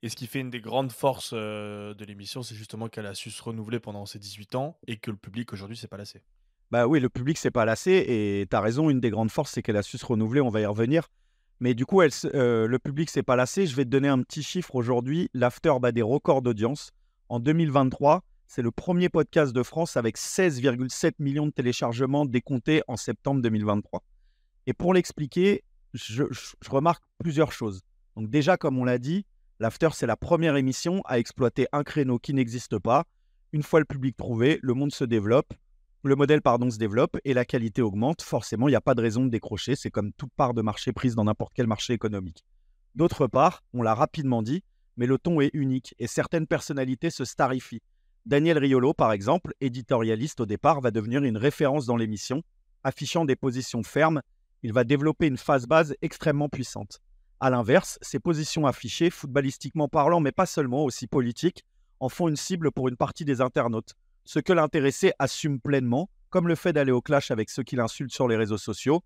Et 0.03 0.09
ce 0.09 0.17
qui 0.17 0.27
fait 0.27 0.41
une 0.41 0.51
des 0.51 0.61
grandes 0.61 0.93
forces 0.93 1.33
euh, 1.35 1.95
de 1.95 2.05
l'émission, 2.05 2.43
c'est 2.43 2.55
justement 2.55 2.89
qu'elle 2.89 3.07
a 3.07 3.15
su 3.15 3.31
se 3.31 3.43
renouveler 3.43 3.81
pendant 3.81 4.07
ses 4.07 4.19
18 4.19 4.55
ans 4.55 4.79
et 4.87 4.97
que 4.97 5.11
le 5.11 5.17
public 5.17 5.53
aujourd'hui 5.53 5.77
s'est 5.77 5.89
pas 5.89 5.99
lassé. 5.99 6.23
Bah 6.71 6.87
oui, 6.87 7.01
le 7.01 7.11
public 7.11 7.37
s'est 7.37 7.51
pas 7.51 7.67
lassé 7.67 7.93
et 7.93 8.47
tu 8.49 8.57
as 8.57 8.61
raison, 8.61 8.89
une 8.89 9.01
des 9.01 9.11
grandes 9.11 9.31
forces, 9.31 9.53
c'est 9.53 9.63
qu'elle 9.63 9.77
a 9.77 9.83
su 9.83 9.99
se 9.99 10.07
renouveler, 10.07 10.41
on 10.41 10.49
va 10.49 10.63
y 10.63 10.67
revenir. 10.67 11.09
Mais 11.63 11.75
du 11.75 11.87
coup, 11.87 12.03
euh, 12.03 12.67
le 12.67 12.79
public 12.81 13.09
s'est 13.09 13.23
pas 13.23 13.37
lassé. 13.37 13.69
Je 13.69 13.77
vais 13.77 13.85
te 13.85 13.89
donner 13.89 14.09
un 14.09 14.21
petit 14.21 14.43
chiffre 14.43 14.75
aujourd'hui. 14.75 15.31
L'After 15.33 15.73
bat 15.81 15.93
des 15.93 16.03
records 16.03 16.43
d'audience. 16.43 16.91
En 17.29 17.39
2023, 17.39 18.25
c'est 18.49 18.63
le 18.63 18.73
premier 18.73 19.09
podcast 19.09 19.53
de 19.53 19.63
France 19.63 19.97
avec 19.97 20.19
16,7 20.19 21.13
millions 21.21 21.47
de 21.47 21.53
téléchargements 21.53 22.27
décomptés 22.27 22.83
en 22.89 22.97
septembre 22.97 23.43
2023. 23.43 24.03
Et 24.67 24.73
pour 24.73 24.93
l'expliquer, 24.93 25.63
je, 25.95 26.25
je, 26.33 26.69
remarque 26.69 27.05
plusieurs 27.19 27.53
choses. 27.53 27.83
Donc 28.17 28.29
déjà, 28.29 28.57
comme 28.57 28.77
on 28.77 28.85
l'a 28.85 28.99
dit, 28.99 29.25
l'After, 29.61 29.91
c'est 29.93 30.09
la 30.09 30.17
première 30.17 30.57
émission 30.57 31.01
à 31.05 31.21
exploiter 31.21 31.69
un 31.71 31.85
créneau 31.85 32.19
qui 32.19 32.35
n'existe 32.35 32.77
pas. 32.81 33.05
Une 33.53 33.63
fois 33.63 33.79
le 33.79 33.87
public 33.87 34.17
trouvé, 34.17 34.59
le 34.63 34.75
monde 34.75 34.91
se 34.91 35.05
développe, 35.05 35.55
le 36.05 36.17
modèle 36.17 36.43
pardon, 36.43 36.71
se 36.71 36.79
développe 36.79 37.19
et 37.25 37.35
la 37.35 37.45
qualité 37.45 37.83
augmente. 37.83 38.23
Forcément, 38.23 38.69
il 38.69 38.73
n'y 38.73 38.77
a 38.77 38.81
pas 38.81 38.95
de 38.95 39.03
raison 39.03 39.25
de 39.25 39.31
décrocher. 39.31 39.77
C'est 39.77 39.91
comme 39.91 40.13
toute 40.13 40.33
part 40.37 40.55
de 40.55 40.63
marché 40.63 40.93
prise 40.93 41.15
dans 41.15 41.25
n'importe 41.25 41.53
quel 41.55 41.67
marché 41.67 41.93
économique. 41.93 42.45
D'autre 42.95 43.27
part, 43.27 43.63
on 43.73 43.83
l'a 43.83 43.95
rapidement 43.95 44.43
dit, 44.43 44.65
mais 44.97 45.07
le 45.07 45.19
ton 45.19 45.41
est 45.41 45.51
unique 45.55 45.95
et 45.99 46.07
certaines 46.07 46.47
personnalités 46.47 47.11
se 47.11 47.25
starifient. 47.25 47.83
Daniel 48.27 48.59
Riolo, 48.59 48.95
par 48.95 49.13
exemple, 49.13 49.55
éditorialiste 49.61 50.41
au 50.41 50.47
départ, 50.47 50.81
va 50.81 50.91
devenir 50.91 51.25
une 51.25 51.37
référence 51.37 51.87
dans 51.87 51.97
l'émission, 51.97 52.43
affichant 52.85 53.25
des 53.25 53.37
positions 53.37 53.83
fermes 53.83 54.23
il 54.65 54.73
va 54.73 54.85
développer 54.85 55.27
une 55.27 55.37
phase 55.37 55.67
base 55.67 55.95
extrêmement 56.03 56.49
puissante. 56.49 57.01
A 57.41 57.51
l'inverse, 57.51 57.99
ses 58.01 58.21
positions 58.21 58.67
affichées, 58.67 59.11
footballistiquement 59.11 59.89
parlant, 59.89 60.21
mais 60.21 60.31
pas 60.31 60.47
seulement, 60.47 60.85
aussi 60.85 61.09
politiques, 61.09 61.65
en 61.99 62.09
font 62.09 62.29
une 62.29 62.37
cible 62.37 62.71
pour 62.71 62.89
une 62.89 62.97
partie 62.97 63.25
des 63.25 63.41
internautes. 63.41 63.95
Ce 64.25 64.39
que 64.39 64.53
l'intéressé 64.53 65.13
assume 65.19 65.61
pleinement, 65.61 66.09
comme 66.31 66.49
le 66.49 66.55
fait 66.55 66.73
d'aller 66.73 66.93
au 66.93 67.03
clash 67.03 67.31
avec 67.31 67.51
ceux 67.51 67.63
qui 67.63 67.77
l'insultent 67.77 68.13
sur 68.13 68.29
les 68.29 68.37
réseaux 68.37 68.59
sociaux, 68.59 69.03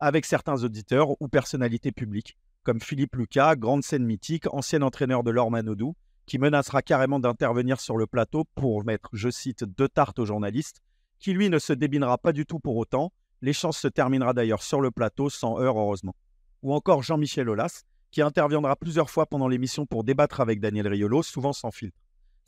avec 0.00 0.24
certains 0.24 0.62
auditeurs 0.62 1.20
ou 1.20 1.28
personnalités 1.28 1.92
publiques, 1.92 2.36
comme 2.62 2.80
Philippe 2.80 3.16
Lucas, 3.16 3.56
grande 3.56 3.82
scène 3.82 4.04
mythique, 4.04 4.46
ancien 4.52 4.82
entraîneur 4.82 5.24
de 5.24 5.30
Laure 5.30 5.50
Manodou, 5.50 5.96
qui 6.26 6.38
menacera 6.38 6.82
carrément 6.82 7.18
d'intervenir 7.18 7.80
sur 7.80 7.96
le 7.96 8.06
plateau 8.06 8.44
pour 8.54 8.84
mettre, 8.84 9.08
je 9.12 9.30
cite, 9.30 9.64
deux 9.64 9.88
tartes 9.88 10.18
aux 10.18 10.26
journalistes, 10.26 10.82
qui 11.18 11.32
lui 11.32 11.48
ne 11.48 11.58
se 11.58 11.72
débinera 11.72 12.18
pas 12.18 12.32
du 12.32 12.46
tout 12.46 12.60
pour 12.60 12.76
autant, 12.76 13.12
L'échange 13.40 13.76
se 13.76 13.88
terminera 13.88 14.32
d'ailleurs 14.32 14.62
sur 14.62 14.80
le 14.80 14.90
plateau, 14.90 15.30
sans 15.30 15.60
heurts 15.60 15.78
heureusement. 15.78 16.16
Ou 16.62 16.74
encore 16.74 17.02
Jean-Michel 17.02 17.48
Aulas, 17.48 17.84
qui 18.10 18.20
interviendra 18.20 18.74
plusieurs 18.74 19.10
fois 19.10 19.26
pendant 19.26 19.46
l'émission 19.46 19.86
pour 19.86 20.02
débattre 20.02 20.40
avec 20.40 20.60
Daniel 20.60 20.88
Riolo, 20.88 21.22
souvent 21.22 21.52
sans 21.52 21.70
filtre. 21.70 21.96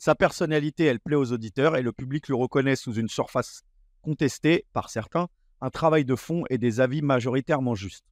Sa 0.03 0.15
personnalité, 0.15 0.85
elle 0.85 0.99
plaît 0.99 1.15
aux 1.15 1.31
auditeurs 1.31 1.77
et 1.77 1.83
le 1.83 1.91
public 1.91 2.27
le 2.27 2.33
reconnaît 2.33 2.75
sous 2.75 2.95
une 2.95 3.07
surface 3.07 3.61
contestée 4.01 4.65
par 4.73 4.89
certains, 4.89 5.27
un 5.61 5.69
travail 5.69 6.05
de 6.05 6.15
fond 6.15 6.43
et 6.49 6.57
des 6.57 6.79
avis 6.79 7.03
majoritairement 7.03 7.75
justes. 7.75 8.07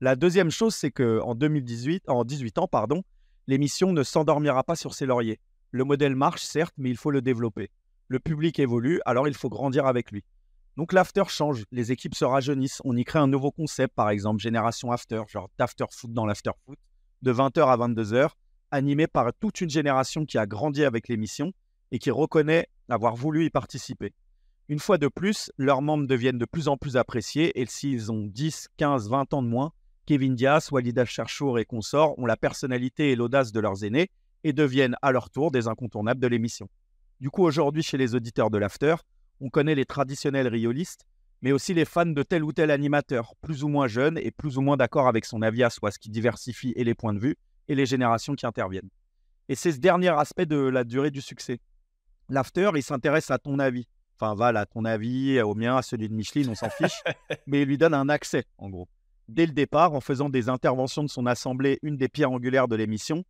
La 0.00 0.16
deuxième 0.16 0.50
chose, 0.50 0.74
c'est 0.74 0.90
que 0.90 1.20
en 1.20 1.36
2018, 1.36 2.08
en 2.08 2.24
18 2.24 2.58
ans, 2.58 2.66
pardon, 2.66 3.04
l'émission 3.46 3.92
ne 3.92 4.02
s'endormira 4.02 4.64
pas 4.64 4.74
sur 4.74 4.92
ses 4.92 5.06
lauriers. 5.06 5.38
Le 5.70 5.84
modèle 5.84 6.16
marche 6.16 6.42
certes, 6.42 6.74
mais 6.78 6.90
il 6.90 6.96
faut 6.96 7.12
le 7.12 7.22
développer. 7.22 7.70
Le 8.08 8.18
public 8.18 8.58
évolue, 8.58 9.00
alors 9.06 9.28
il 9.28 9.34
faut 9.34 9.48
grandir 9.48 9.86
avec 9.86 10.10
lui. 10.10 10.24
Donc 10.76 10.92
l'after 10.92 11.22
change, 11.28 11.62
les 11.70 11.92
équipes 11.92 12.16
se 12.16 12.24
rajeunissent, 12.24 12.82
on 12.84 12.96
y 12.96 13.04
crée 13.04 13.20
un 13.20 13.28
nouveau 13.28 13.52
concept, 13.52 13.94
par 13.94 14.10
exemple 14.10 14.42
Génération 14.42 14.90
After, 14.90 15.22
genre 15.28 15.48
d'after 15.58 15.84
foot 15.92 16.12
dans 16.12 16.26
l'after 16.26 16.50
foot, 16.66 16.78
de 17.22 17.32
20h 17.32 17.68
à 17.68 17.76
22h, 17.76 18.30
animé 18.70 19.06
par 19.06 19.32
toute 19.34 19.60
une 19.60 19.70
génération 19.70 20.24
qui 20.24 20.38
a 20.38 20.46
grandi 20.46 20.84
avec 20.84 21.08
l'émission 21.08 21.52
et 21.92 21.98
qui 21.98 22.10
reconnaît 22.10 22.68
avoir 22.88 23.14
voulu 23.14 23.44
y 23.44 23.50
participer. 23.50 24.12
Une 24.68 24.78
fois 24.78 24.98
de 24.98 25.08
plus, 25.08 25.52
leurs 25.58 25.82
membres 25.82 26.06
deviennent 26.06 26.38
de 26.38 26.46
plus 26.46 26.68
en 26.68 26.76
plus 26.76 26.96
appréciés 26.96 27.60
et 27.60 27.66
s'ils 27.66 28.10
ont 28.10 28.26
10, 28.26 28.68
15, 28.76 29.10
20 29.10 29.34
ans 29.34 29.42
de 29.42 29.48
moins, 29.48 29.72
Kevin 30.06 30.34
Diaz, 30.34 30.70
Walid 30.72 31.04
Cherchour 31.04 31.58
et 31.58 31.64
consorts 31.64 32.18
ont 32.18 32.26
la 32.26 32.36
personnalité 32.36 33.12
et 33.12 33.16
l'audace 33.16 33.52
de 33.52 33.60
leurs 33.60 33.84
aînés 33.84 34.10
et 34.42 34.52
deviennent 34.52 34.96
à 35.02 35.12
leur 35.12 35.30
tour 35.30 35.50
des 35.50 35.68
incontournables 35.68 36.20
de 36.20 36.26
l'émission. 36.26 36.68
Du 37.20 37.30
coup, 37.30 37.42
aujourd'hui, 37.42 37.82
chez 37.82 37.96
les 37.96 38.14
auditeurs 38.14 38.50
de 38.50 38.58
l'After, 38.58 38.96
on 39.40 39.50
connaît 39.50 39.74
les 39.74 39.86
traditionnels 39.86 40.48
riolistes, 40.48 41.06
mais 41.42 41.52
aussi 41.52 41.74
les 41.74 41.84
fans 41.84 42.06
de 42.06 42.22
tel 42.22 42.42
ou 42.42 42.52
tel 42.52 42.70
animateur, 42.70 43.34
plus 43.40 43.64
ou 43.64 43.68
moins 43.68 43.86
jeunes 43.86 44.18
et 44.18 44.30
plus 44.30 44.58
ou 44.58 44.62
moins 44.62 44.76
d'accord 44.76 45.08
avec 45.08 45.24
son 45.24 45.42
avis 45.42 45.62
à 45.62 45.70
ce 45.70 45.98
qui 45.98 46.10
diversifie 46.10 46.72
et 46.76 46.84
les 46.84 46.94
points 46.94 47.14
de 47.14 47.18
vue 47.18 47.36
et 47.68 47.74
les 47.74 47.86
générations 47.86 48.34
qui 48.34 48.46
interviennent. 48.46 48.90
Et 49.48 49.54
c'est 49.54 49.72
ce 49.72 49.78
dernier 49.78 50.08
aspect 50.08 50.46
de 50.46 50.56
la 50.56 50.84
durée 50.84 51.10
du 51.10 51.20
succès. 51.20 51.60
L'after, 52.28 52.70
il 52.74 52.82
s'intéresse 52.82 53.30
à 53.30 53.38
ton 53.38 53.58
avis. 53.58 53.86
Enfin, 54.18 54.34
voilà, 54.34 54.60
à 54.60 54.66
ton 54.66 54.84
avis, 54.84 55.40
au 55.42 55.54
mien, 55.54 55.76
à 55.76 55.82
celui 55.82 56.08
de 56.08 56.14
Micheline, 56.14 56.48
on 56.48 56.54
s'en 56.54 56.70
fiche, 56.70 57.02
mais 57.46 57.62
il 57.62 57.68
lui 57.68 57.78
donne 57.78 57.94
un 57.94 58.08
accès, 58.08 58.44
en 58.58 58.70
gros. 58.70 58.88
Dès 59.28 59.46
le 59.46 59.52
départ, 59.52 59.92
en 59.94 60.00
faisant 60.00 60.28
des 60.28 60.48
interventions 60.48 61.02
de 61.02 61.08
son 61.08 61.26
assemblée, 61.26 61.78
une 61.82 61.96
des 61.96 62.08
pierres 62.08 62.30
angulaires 62.30 62.68
de 62.68 62.76
l'émission, 62.76 63.24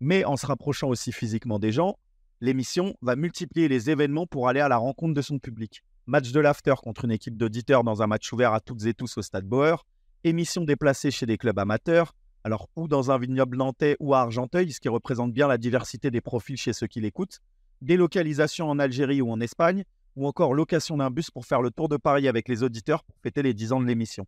mais 0.00 0.24
en 0.24 0.36
se 0.36 0.46
rapprochant 0.46 0.88
aussi 0.88 1.12
physiquement 1.12 1.58
des 1.58 1.72
gens, 1.72 1.98
l'émission 2.40 2.94
va 3.00 3.16
multiplier 3.16 3.68
les 3.68 3.90
événements 3.90 4.26
pour 4.26 4.48
aller 4.48 4.60
à 4.60 4.68
la 4.68 4.76
rencontre 4.76 5.14
de 5.14 5.22
son 5.22 5.38
public. 5.38 5.82
Match 6.06 6.30
de 6.30 6.40
l'after 6.40 6.74
contre 6.82 7.06
une 7.06 7.12
équipe 7.12 7.36
d'auditeurs 7.36 7.84
dans 7.84 8.02
un 8.02 8.06
match 8.06 8.30
ouvert 8.32 8.52
à 8.52 8.60
toutes 8.60 8.84
et 8.84 8.94
tous 8.94 9.16
au 9.16 9.22
Stade 9.22 9.46
Bauer, 9.46 9.84
émission 10.22 10.64
déplacée 10.64 11.10
chez 11.10 11.26
des 11.26 11.38
clubs 11.38 11.58
amateurs, 11.58 12.14
alors 12.44 12.68
ou 12.76 12.88
dans 12.88 13.10
un 13.10 13.18
vignoble 13.18 13.56
nantais 13.56 13.96
ou 14.00 14.14
à 14.14 14.20
Argenteuil, 14.20 14.70
ce 14.70 14.78
qui 14.78 14.90
représente 14.90 15.32
bien 15.32 15.48
la 15.48 15.56
diversité 15.58 16.10
des 16.10 16.20
profils 16.20 16.58
chez 16.58 16.74
ceux 16.74 16.86
qui 16.86 17.00
l'écoutent, 17.00 17.40
délocalisation 17.80 18.68
en 18.68 18.78
Algérie 18.78 19.22
ou 19.22 19.30
en 19.30 19.40
Espagne, 19.40 19.84
ou 20.14 20.26
encore 20.26 20.52
location 20.54 20.98
d'un 20.98 21.10
bus 21.10 21.30
pour 21.30 21.46
faire 21.46 21.62
le 21.62 21.70
tour 21.70 21.88
de 21.88 21.96
Paris 21.96 22.28
avec 22.28 22.48
les 22.48 22.62
auditeurs 22.62 23.02
pour 23.02 23.16
fêter 23.22 23.42
les 23.42 23.54
10 23.54 23.72
ans 23.72 23.80
de 23.80 23.86
l'émission. 23.86 24.26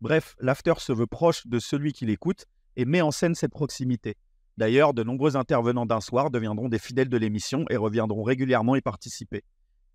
Bref, 0.00 0.34
l'after 0.40 0.74
se 0.78 0.92
veut 0.92 1.06
proche 1.06 1.46
de 1.46 1.58
celui 1.58 1.92
qui 1.92 2.06
l'écoute 2.06 2.46
et 2.76 2.86
met 2.86 3.02
en 3.02 3.10
scène 3.10 3.34
cette 3.34 3.52
proximité. 3.52 4.16
D'ailleurs, 4.56 4.94
de 4.94 5.04
nombreux 5.04 5.36
intervenants 5.36 5.86
d'un 5.86 6.00
soir 6.00 6.30
deviendront 6.30 6.68
des 6.68 6.78
fidèles 6.78 7.08
de 7.08 7.16
l'émission 7.16 7.64
et 7.70 7.76
reviendront 7.76 8.22
régulièrement 8.22 8.76
y 8.76 8.80
participer. 8.80 9.44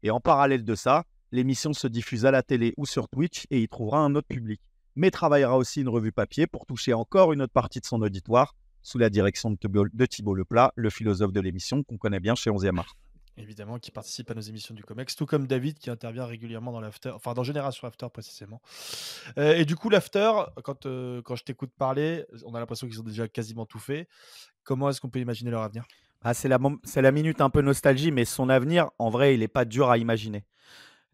Et 0.03 0.11
en 0.11 0.19
parallèle 0.19 0.63
de 0.63 0.75
ça, 0.75 1.05
l'émission 1.31 1.73
se 1.73 1.87
diffuse 1.87 2.25
à 2.25 2.31
la 2.31 2.43
télé 2.43 2.73
ou 2.77 2.85
sur 2.85 3.09
Twitch 3.09 3.45
et 3.49 3.61
y 3.61 3.67
trouvera 3.67 3.99
un 3.99 4.15
autre 4.15 4.27
public. 4.27 4.61
Mais 4.95 5.11
travaillera 5.11 5.57
aussi 5.57 5.81
une 5.81 5.89
revue 5.89 6.11
papier 6.11 6.47
pour 6.47 6.65
toucher 6.65 6.93
encore 6.93 7.33
une 7.33 7.41
autre 7.41 7.53
partie 7.53 7.79
de 7.79 7.85
son 7.85 8.01
auditoire, 8.01 8.55
sous 8.81 8.97
la 8.97 9.09
direction 9.09 9.51
de 9.51 10.05
Thibault 10.05 10.35
Leplat, 10.35 10.73
le 10.75 10.89
philosophe 10.89 11.31
de 11.31 11.39
l'émission 11.39 11.83
qu'on 11.83 11.97
connaît 11.97 12.19
bien 12.19 12.35
chez 12.35 12.49
11e 12.49 12.77
Art 12.79 12.95
évidemment, 13.37 13.79
qui 13.79 13.91
participe 13.91 14.29
à 14.31 14.33
nos 14.33 14.41
émissions 14.41 14.73
du 14.73 14.83
COMEX, 14.83 15.15
tout 15.15 15.25
comme 15.25 15.47
David 15.47 15.77
qui 15.79 15.89
intervient 15.89 16.25
régulièrement 16.25 16.71
dans 16.71 16.81
l'after, 16.81 17.09
enfin 17.09 17.33
dans 17.33 17.43
Génération 17.43 17.87
After 17.87 18.07
précisément. 18.11 18.61
Euh, 19.37 19.55
et 19.55 19.65
du 19.65 19.75
coup, 19.75 19.89
l'after, 19.89 20.31
quand, 20.63 20.85
euh, 20.85 21.21
quand 21.21 21.35
je 21.35 21.43
t'écoute 21.43 21.71
parler, 21.77 22.25
on 22.45 22.53
a 22.55 22.59
l'impression 22.59 22.87
qu'ils 22.87 22.99
ont 22.99 23.03
déjà 23.03 23.27
quasiment 23.27 23.65
tout 23.65 23.79
fait. 23.79 24.07
Comment 24.63 24.89
est-ce 24.89 25.01
qu'on 25.01 25.09
peut 25.09 25.19
imaginer 25.19 25.51
leur 25.51 25.63
avenir? 25.63 25.85
Ah, 26.21 26.33
C'est 26.33 26.47
la, 26.47 26.59
la 26.95 27.11
minute 27.11 27.41
un 27.41 27.49
peu 27.49 27.61
nostalgie, 27.61 28.11
mais 28.11 28.25
son 28.25 28.49
avenir, 28.49 28.89
en 28.99 29.09
vrai, 29.09 29.33
il 29.33 29.39
n'est 29.39 29.47
pas 29.47 29.65
dur 29.65 29.89
à 29.89 29.97
imaginer. 29.97 30.45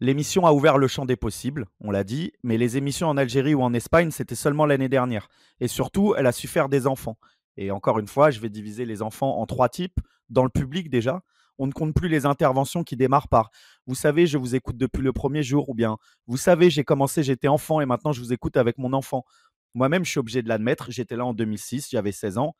L'émission 0.02 0.46
a 0.46 0.52
ouvert 0.52 0.78
le 0.78 0.88
champ 0.88 1.04
des 1.04 1.16
possibles, 1.16 1.66
on 1.80 1.90
l'a 1.90 2.04
dit, 2.04 2.32
mais 2.42 2.56
les 2.56 2.78
émissions 2.78 3.08
en 3.08 3.18
Algérie 3.18 3.52
ou 3.52 3.60
en 3.62 3.74
Espagne, 3.74 4.10
c'était 4.10 4.34
seulement 4.34 4.64
l'année 4.64 4.88
dernière. 4.88 5.28
Et 5.60 5.68
surtout, 5.68 6.14
elle 6.16 6.26
a 6.26 6.32
su 6.32 6.48
faire 6.48 6.70
des 6.70 6.86
enfants. 6.86 7.18
Et 7.58 7.70
encore 7.70 7.98
une 7.98 8.06
fois, 8.08 8.30
je 8.30 8.40
vais 8.40 8.48
diviser 8.48 8.86
les 8.86 9.02
enfants 9.02 9.38
en 9.38 9.44
trois 9.44 9.68
types. 9.68 10.00
Dans 10.30 10.42
le 10.42 10.48
public 10.48 10.88
déjà, 10.88 11.20
on 11.58 11.66
ne 11.66 11.72
compte 11.72 11.94
plus 11.94 12.08
les 12.08 12.24
interventions 12.24 12.82
qui 12.82 12.96
démarrent 12.96 13.28
par 13.28 13.50
Vous 13.86 13.94
savez, 13.94 14.26
je 14.26 14.38
vous 14.38 14.54
écoute 14.54 14.78
depuis 14.78 15.02
le 15.02 15.12
premier 15.12 15.42
jour, 15.42 15.68
ou 15.68 15.74
bien 15.74 15.98
Vous 16.26 16.38
savez, 16.38 16.70
j'ai 16.70 16.84
commencé, 16.84 17.22
j'étais 17.22 17.48
enfant 17.48 17.82
et 17.82 17.86
maintenant 17.86 18.12
je 18.12 18.22
vous 18.22 18.32
écoute 18.32 18.56
avec 18.56 18.78
mon 18.78 18.94
enfant. 18.94 19.26
Moi-même, 19.74 20.06
je 20.06 20.10
suis 20.12 20.20
obligé 20.20 20.40
de 20.40 20.48
l'admettre, 20.48 20.90
j'étais 20.90 21.16
là 21.16 21.26
en 21.26 21.34
2006, 21.34 21.90
j'avais 21.90 22.12
16 22.12 22.38
ans. 22.38 22.56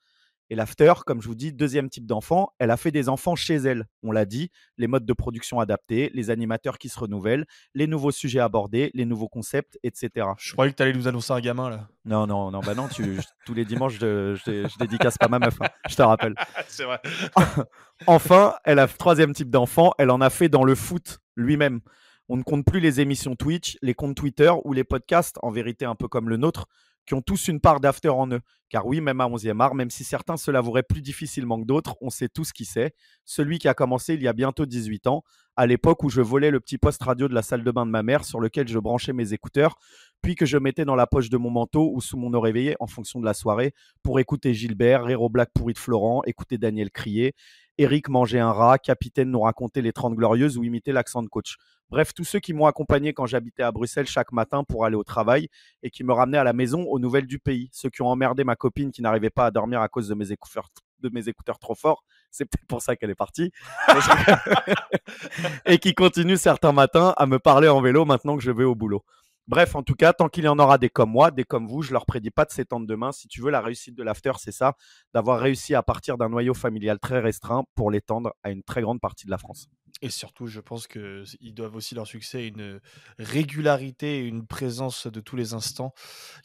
Et 0.53 0.57
l'after, 0.57 0.93
comme 1.07 1.23
je 1.23 1.29
vous 1.29 1.37
dis, 1.37 1.53
deuxième 1.53 1.89
type 1.89 2.07
d'enfant, 2.07 2.53
elle 2.59 2.73
a 2.73 2.77
fait 2.77 2.91
des 2.91 3.09
enfants 3.09 3.37
chez 3.37 3.55
elle. 3.55 3.87
On 4.03 4.11
l'a 4.11 4.25
dit, 4.25 4.51
les 4.79 4.89
modes 4.89 5.07
de 5.07 5.13
production 5.13 5.61
adaptés, 5.61 6.11
les 6.13 6.29
animateurs 6.31 6.77
qui 6.77 6.89
se 6.89 6.99
renouvellent, 6.99 7.47
les 7.75 7.87
nouveaux 7.87 8.11
sujets 8.11 8.41
abordés, 8.41 8.91
les 8.93 9.05
nouveaux 9.05 9.29
concepts, 9.29 9.79
etc. 9.85 10.27
Je 10.39 10.53
croyais 10.53 10.73
que 10.73 10.77
tu 10.77 10.83
allais 10.83 10.93
nous 10.93 11.07
annoncer 11.07 11.33
un 11.33 11.41
gamin 11.41 11.71
là. 11.71 11.89
Non, 12.05 12.27
non, 12.27 12.51
non, 12.51 12.61
bah 12.61 12.75
non, 12.75 12.89
tu, 12.89 13.21
tous 13.47 13.55
les 13.55 13.65
dimanches, 13.65 14.01
je, 14.01 14.35
je, 14.45 14.79
dédicace 14.79 15.19
pas 15.19 15.29
ma 15.29 15.39
meuf, 15.39 15.57
hein, 15.61 15.69
je 15.89 15.95
te 15.95 16.03
rappelle. 16.03 16.35
C'est 16.67 16.85
vrai. 16.85 17.01
enfin, 18.09 18.57
elle 18.65 18.81
a 18.81 18.89
troisième 18.89 19.33
type 19.33 19.51
d'enfant, 19.51 19.93
elle 19.99 20.11
en 20.11 20.21
a 20.21 20.31
fait 20.31 20.49
dans 20.49 20.65
le 20.65 20.75
foot 20.75 21.21
lui-même. 21.37 21.81
On 22.29 22.37
ne 22.37 22.43
compte 22.43 22.65
plus 22.65 22.81
les 22.81 23.01
émissions 23.01 23.37
Twitch, 23.37 23.77
les 23.83 23.95
comptes 23.95 24.17
Twitter 24.17 24.53
ou 24.65 24.73
les 24.73 24.85
podcasts, 24.85 25.37
en 25.43 25.51
vérité 25.51 25.85
un 25.85 25.95
peu 25.95 26.09
comme 26.09 26.29
le 26.29 26.37
nôtre, 26.37 26.67
qui 27.07 27.15
ont 27.15 27.23
tous 27.23 27.49
une 27.49 27.61
part 27.61 27.81
d'after 27.81 28.09
en 28.09 28.31
eux. 28.31 28.41
Car 28.69 28.87
oui, 28.87 29.01
même 29.01 29.21
à 29.21 29.27
11e 29.27 29.61
art, 29.61 29.75
même 29.75 29.91
si 29.91 30.05
certains 30.05 30.37
se 30.37 30.51
l'avoueraient 30.51 30.85
plus 30.85 31.03
difficilement 31.03 31.61
que 31.61 31.67
d'autres, 31.67 31.97
on 32.01 32.09
sait 32.09 32.29
tous 32.29 32.53
qui 32.53 32.65
c'est. 32.65 32.95
Celui 33.25 33.59
qui 33.59 33.67
a 33.67 33.75
commencé 33.75 34.15
il 34.15 34.23
y 34.23 34.29
a 34.29 34.33
bientôt 34.33 34.65
18 34.65 35.09
ans, 35.09 35.25
à 35.57 35.67
l'époque 35.67 36.05
où 36.05 36.09
je 36.09 36.21
volais 36.21 36.53
le 36.53 36.61
petit 36.61 36.79
poste 36.79 37.03
radio 37.03 37.27
de 37.27 37.35
la 37.35 37.43
salle 37.43 37.65
de 37.65 37.71
bain 37.73 37.85
de 37.85 37.91
ma 37.91 38.05
mère 38.05 38.25
sur 38.25 38.39
lequel 38.39 38.69
je 38.69 38.79
branchais 38.79 39.13
mes 39.13 39.33
écouteurs, 39.33 39.75
puis 40.23 40.37
que 40.37 40.47
je 40.47 40.57
mettais 40.57 40.85
dans 40.85 40.95
la 40.95 41.09
poche 41.09 41.31
de 41.31 41.37
mon 41.37 41.51
manteau 41.51 41.91
ou 41.93 42.01
sous 42.01 42.17
mon 42.17 42.33
oreiller 42.33 42.77
en 42.79 42.87
fonction 42.87 43.19
de 43.19 43.25
la 43.25 43.35
soirée 43.35 43.75
pour 44.03 44.21
écouter 44.21 44.55
Gilbert, 44.55 45.05
rire 45.05 45.29
black 45.31 45.51
pourri 45.53 45.73
de 45.73 45.79
Florent, 45.79 46.23
écouter 46.27 46.57
Daniel 46.57 46.91
crier, 46.91 47.35
Eric 47.79 48.09
manger 48.09 48.41
un 48.41 48.53
rat, 48.53 48.79
Capitaine 48.79 49.31
nous 49.31 49.41
raconter 49.41 49.83
les 49.83 49.93
30 49.93 50.15
glorieuses 50.15 50.59
ou 50.59 50.65
imiter 50.65 50.93
l'accent 50.93 51.23
de 51.23 51.29
coach. 51.29 51.57
Bref, 51.91 52.15
tous 52.15 52.25
ceux 52.25 52.39
qui 52.39 52.53
m'ont 52.53 52.67
accompagné 52.67 53.13
quand 53.13 53.27
j'habitais 53.27 53.65
à 53.65 53.73
Bruxelles 53.73 54.07
chaque 54.07 54.33
matin 54.33 54.63
pour 54.63 54.85
aller 54.85 54.95
au 54.95 55.03
travail 55.03 55.49
et 55.83 55.91
qui 55.91 56.05
me 56.05 56.13
ramenaient 56.13 56.39
à 56.39 56.45
la 56.45 56.53
maison 56.53 56.85
aux 56.85 57.01
nouvelles 57.01 57.27
du 57.27 57.41
pays. 57.41 57.69
Ceux 57.73 57.91
qui 57.91 58.03
ont 58.03 58.07
emmerdé 58.07 58.45
ma 58.45 58.55
copine 58.55 58.93
qui 58.93 59.03
n'arrivait 59.03 59.31
pas 59.31 59.47
à 59.47 59.51
dormir 59.51 59.81
à 59.81 59.89
cause 59.89 60.07
de 60.07 60.15
mes 60.15 60.31
écouteurs, 60.31 60.69
de 61.01 61.11
mes 61.13 61.29
écouteurs 61.29 61.59
trop 61.59 61.75
forts. 61.75 62.05
C'est 62.31 62.45
peut-être 62.45 62.67
pour 62.69 62.81
ça 62.81 62.95
qu'elle 62.95 63.11
est 63.11 63.17
partie. 63.17 63.51
et 65.67 65.79
qui 65.79 65.95
continuent 65.95 66.37
certains 66.37 66.73
matins 66.73 67.13
à 67.17 67.27
me 67.27 67.41
parler 67.41 67.69
en 67.69 67.81
vélo 67.81 68.05
maintenant 68.05 68.37
que 68.37 68.43
je 68.43 68.53
vais 68.53 68.65
au 68.65 68.77
boulot. 68.77 69.05
Bref, 69.49 69.75
en 69.75 69.83
tout 69.83 69.95
cas, 69.95 70.13
tant 70.13 70.29
qu'il 70.29 70.45
y 70.45 70.49
en 70.49 70.59
aura 70.59 70.79
des 70.79 70.89
comme 70.89 71.11
moi, 71.11 71.31
des 71.31 71.45
comme 71.45 71.67
vous, 71.67 71.83
je 71.83 71.93
leur 71.93 72.07
prédis 72.07 72.31
pas 72.31 72.45
de 72.45 72.53
s'étendre 72.53 72.87
demain. 72.87 73.11
Si 73.11 73.27
tu 73.27 73.41
veux, 73.41 73.51
la 73.51 73.61
réussite 73.61 73.97
de 73.97 74.03
l'after, 74.03 74.33
c'est 74.39 74.53
ça, 74.53 74.77
d'avoir 75.13 75.41
réussi 75.41 75.75
à 75.75 75.83
partir 75.83 76.17
d'un 76.19 76.29
noyau 76.29 76.55
familial 76.55 76.99
très 77.01 77.19
restreint 77.19 77.65
pour 77.75 77.91
l'étendre 77.91 78.33
à 78.43 78.51
une 78.51 78.63
très 78.63 78.81
grande 78.81 79.01
partie 79.01 79.27
de 79.27 79.31
la 79.31 79.39
France. 79.39 79.69
Et 80.03 80.11
surtout, 80.11 80.47
je 80.47 80.61
pense 80.61 80.87
qu'ils 80.87 81.55
doivent 81.55 81.75
aussi 81.75 81.95
leur 81.95 82.07
succès 82.07 82.39
à 82.39 82.43
une 82.43 82.81
régularité 83.19 84.21
et 84.21 84.23
une 84.23 84.47
présence 84.47 85.07
de 85.07 85.21
tous 85.21 85.37
les 85.37 85.53
instants 85.53 85.93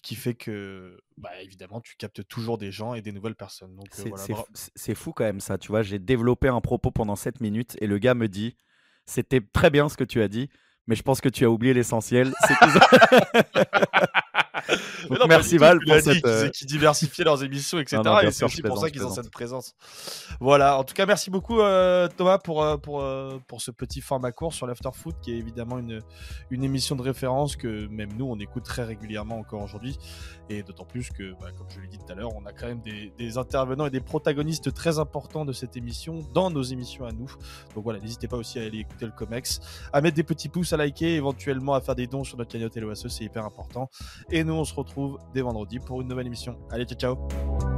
qui 0.04 0.16
fait 0.16 0.34
que, 0.34 1.00
bah, 1.18 1.30
évidemment, 1.42 1.82
tu 1.82 1.96
captes 1.96 2.28
toujours 2.28 2.58
des 2.58 2.72
gens 2.72 2.96
et 2.96 3.02
des 3.02 3.12
nouvelles 3.12 3.36
personnes. 3.36 3.78
Euh, 4.00 4.36
c'est 4.54 4.96
fou 4.96 5.14
quand 5.14 5.24
même 5.24 5.40
ça, 5.40 5.58
tu 5.58 5.70
vois. 5.70 5.84
J'ai 5.84 6.00
développé 6.00 6.48
un 6.48 6.60
propos 6.60 6.92
pendant 6.92 7.16
7 7.16 7.40
minutes 7.40 7.78
et 7.80 7.88
le 7.88 7.98
gars 7.98 8.14
me 8.14 8.28
dit, 8.28 8.58
c'était 9.06 9.42
très 9.42 9.70
bien 9.70 9.88
ce 9.88 9.96
que 9.96 10.04
tu 10.04 10.22
as 10.22 10.28
dit, 10.28 10.50
mais 10.88 10.96
je 10.96 11.04
pense 11.04 11.22
que 11.22 11.30
tu 11.30 11.46
as 11.46 11.50
oublié 11.50 11.74
l'essentiel. 11.74 12.34
merci 15.28 15.58
Val 15.58 15.80
pour 15.86 16.00
cette. 16.00 16.26
Euh, 16.26 16.50
qui 16.50 16.66
diversifiaient 16.66 17.24
leurs 17.24 17.44
émissions, 17.44 17.80
etc. 17.80 18.02
et 18.24 18.32
c'est 18.32 18.46
aussi 18.46 18.62
pour 18.62 18.78
ça 18.78 18.90
qu'ils 18.90 19.06
ont 19.06 19.12
cette 19.12 19.32
présence. 19.32 19.76
Voilà. 20.40 20.78
En 20.78 20.84
tout 20.84 20.94
cas, 20.94 21.06
merci 21.06 21.30
beaucoup 21.30 21.60
euh, 21.60 22.08
Thomas 22.16 22.38
pour 22.38 22.64
euh, 22.64 22.78
pour 22.78 23.04
pour 23.48 23.62
ce 23.62 23.72
petit 23.72 24.02
format 24.02 24.32
court 24.32 24.54
sur 24.54 24.68
l'after 24.68 24.90
foot, 24.94 25.16
qui 25.22 25.34
est 25.34 25.38
évidemment 25.38 25.80
une 25.80 26.02
une 26.50 26.64
émission 26.64 26.96
de 26.96 27.02
référence 27.02 27.56
que 27.56 27.88
même 27.88 28.14
nous 28.18 28.26
on 28.26 28.40
écoute 28.40 28.64
très 28.64 28.84
régulièrement 28.84 29.38
encore 29.40 29.62
aujourd'hui, 29.62 29.98
et 30.50 30.64
d'autant 30.64 30.86
plus 30.86 31.10
que, 31.10 31.34
bah, 31.40 31.52
comme 31.58 31.68
je 31.70 31.80
l'ai 31.80 31.88
dit 31.88 31.98
tout 31.98 32.12
à 32.12 32.16
l'heure, 32.16 32.36
on 32.36 32.46
a 32.46 32.54
quand 32.54 32.68
même 32.68 32.82
des, 32.82 33.12
des 33.18 33.38
intervenants 33.38 33.86
et 33.86 33.90
des 33.90 34.02
protagonistes 34.02 34.74
très 34.74 35.00
importants 35.00 35.46
de 35.46 35.54
cette 35.54 35.76
émission 35.78 36.20
dans 36.34 36.50
nos 36.50 36.64
émissions 36.64 37.06
à 37.06 37.12
nous. 37.12 37.30
Donc 37.74 37.84
voilà, 37.84 38.00
n'hésitez 38.00 38.28
pas 38.28 38.38
aussi 38.38 38.60
à 38.60 38.64
aller 38.64 38.80
écouter 38.80 39.06
le 39.06 39.12
Comex, 39.12 39.60
à 39.94 40.02
mettre 40.02 40.16
des 40.16 40.24
petits 40.24 40.50
pouces, 40.50 40.74
à 40.74 40.78
liker, 40.78 41.16
éventuellement 41.16 41.74
à 41.74 41.82
faire 41.82 41.96
des 41.96 42.08
dons 42.08 42.24
sur 42.24 42.38
notre 42.38 42.52
cagnotte 42.52 42.76
LOSE, 42.76 43.08
c'est 43.08 43.24
hyper 43.24 43.46
important. 43.46 43.90
Et 44.30 44.44
on 44.56 44.66
se 44.66 44.74
retrouve 44.74 45.20
dès 45.34 45.42
vendredi 45.42 45.80
pour 45.80 46.02
une 46.02 46.08
nouvelle 46.08 46.28
émission. 46.28 46.58
Allez, 46.72 46.86
ciao 46.86 46.98
ciao 47.16 47.75